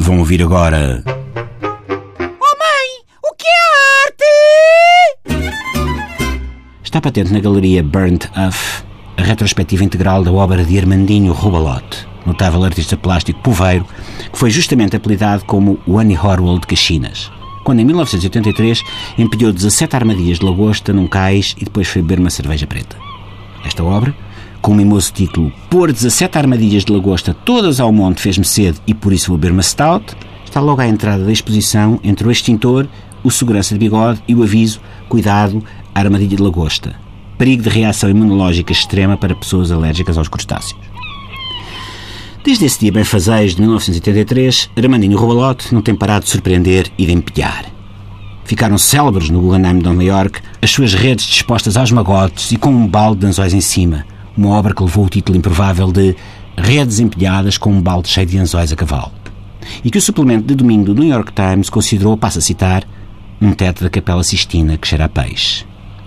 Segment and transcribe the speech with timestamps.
[0.00, 1.04] Vão ouvir agora.
[1.06, 2.88] Oh mãe,
[3.22, 3.60] o que é
[4.06, 5.44] arte?
[6.82, 8.56] Está patente na galeria Burnt Up
[9.18, 13.84] a retrospectiva integral da obra de Armandinho Rubalote, notável artista plástico poveiro,
[14.32, 17.30] que foi justamente apelidado como o Annie Horwell de Caxinas,
[17.62, 18.82] quando em 1983
[19.18, 22.96] empilhou 17 armadilhas de lagosta num cais e depois foi beber uma cerveja preta.
[23.66, 24.14] Esta obra,
[24.60, 28.94] com o mimoso título Pôr 17 armadilhas de lagosta todas ao monte fez-me sede e
[28.94, 32.86] por isso vou beber uma stout, está logo à entrada da exposição entre o extintor,
[33.22, 35.62] o segurança de bigode e o aviso Cuidado,
[35.94, 36.94] armadilha de lagosta.
[37.36, 40.78] Perigo de reação imunológica extrema para pessoas alérgicas aos crustáceos.
[42.44, 47.12] Desde esse dia benfazejo de 1983, Armandinho Rubalote não tem parado de surpreender e de
[47.12, 47.66] empilhar.
[48.44, 52.70] Ficaram célebres no Guggenheim de Nova York as suas redes dispostas aos magotes e com
[52.70, 56.16] um balde de anzóis em cima, uma obra que levou o título improvável de
[56.56, 59.12] Redes empilhadas com um balde cheio de anzóis a cavalo.
[59.84, 62.84] E que o suplemento de domingo do New York Times considerou, passa a citar,
[63.40, 65.64] um teto da Capela Sistina que cheira a peixe.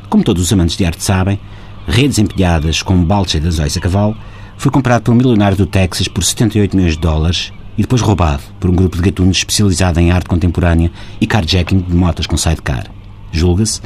[0.10, 1.40] Como todos os amantes de arte sabem,
[1.88, 4.16] Redes empilhadas com um balde cheio de anzóis a cavalo
[4.58, 8.44] foi comprado por um milionário do Texas por 78 milhões de dólares e depois roubado
[8.60, 12.86] por um grupo de gatunos especializado em arte contemporânea e carjacking de motas com sidecar.
[13.34, 13.82] Julga-se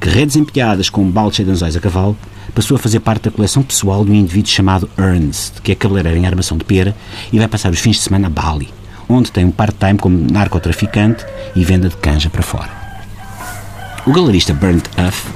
[0.00, 2.16] que redes empilhadas com balde cheio de anzóis a cavalo
[2.54, 6.18] passou a fazer parte da coleção pessoal de um indivíduo chamado Ernst, que é cabeleireiro
[6.18, 6.94] em armação de pera
[7.32, 8.72] e vai passar os fins de semana a Bali,
[9.08, 12.70] onde tem um part-time como narcotraficante e venda de canja para fora.
[14.06, 15.26] O galerista Bernd Huff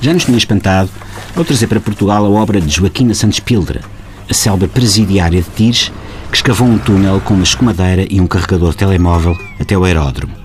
[0.00, 0.88] já nos tinha espantado
[1.36, 3.82] ao trazer para Portugal a obra de Joaquina Santos Pildra,
[4.28, 5.92] a célebre presidiária de Tires,
[6.30, 10.41] que escavou um túnel com uma escumadeira e um carregador telemóvel até o aeródromo.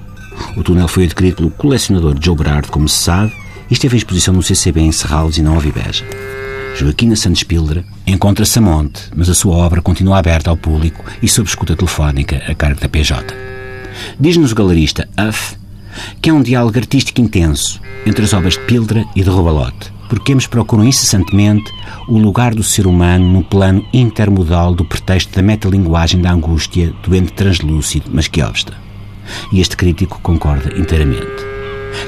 [0.55, 3.33] O túnel foi adquirido pelo colecionador Joe Berard, como se sabe,
[3.69, 6.05] e esteve em exposição no CCB em Serralves e não Viveja.
[6.75, 11.27] Joaquina Santos Pildra encontra-se a monte, mas a sua obra continua aberta ao público e
[11.27, 13.33] sob escuta telefónica a cargo da PJ.
[14.19, 15.57] Diz-nos o galerista Uff
[16.21, 20.31] que é um diálogo artístico intenso entre as obras de Pildra e de Robalote, porque
[20.31, 21.71] eles procuram incessantemente
[22.07, 27.15] o lugar do ser humano no plano intermodal do pretexto da metalinguagem da angústia do
[27.15, 28.73] ente translúcido, mas que obsta.
[29.51, 31.45] E este crítico concorda inteiramente.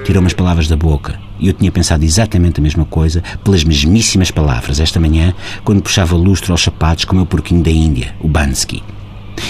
[0.03, 4.29] Tirou umas palavras da boca e eu tinha pensado exatamente a mesma coisa pelas mesmíssimas
[4.29, 8.27] palavras esta manhã quando puxava lustro aos sapatos com o meu porquinho da Índia, o
[8.27, 8.83] Bansky.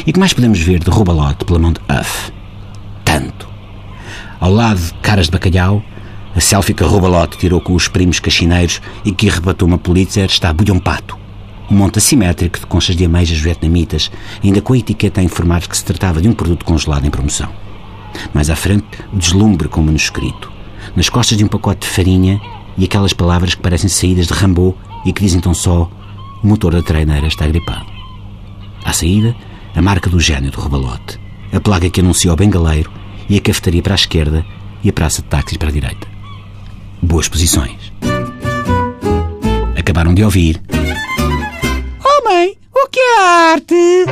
[0.06, 2.32] E que mais podemos ver de Robalote pela mão de Uff?
[3.04, 3.50] Tanto.
[4.40, 5.84] Ao lado de caras de bacalhau,
[6.36, 10.26] a selfie que a Robalote tirou com os primos cachineiros e que arrebatou uma Pulitzer
[10.26, 11.18] está Bulhão Pato.
[11.72, 14.12] Um monte assimétrico de conchas de ameijas vietnamitas,
[14.44, 17.50] ainda com a etiqueta a informar que se tratava de um produto congelado em promoção.
[18.34, 20.52] Mais à frente, deslumbre com o manuscrito.
[20.96, 22.42] Nas costas de um pacote de farinha
[22.78, 24.76] e aquelas palavras que parecem saídas de Rambo
[25.06, 25.90] e que dizem tão só
[26.44, 27.86] o motor da treineira está gripado.
[28.84, 29.36] À saída,
[29.76, 31.20] a marca do gênio do rebalote,
[31.54, 32.92] a plaga que anuncia o bengaleiro
[33.30, 34.46] e a cafetaria para a esquerda
[34.84, 36.08] e a praça de táxis para a direita.
[37.02, 37.94] Boas posições.
[39.78, 40.62] Acabaram de ouvir
[42.32, 44.06] O que é arte?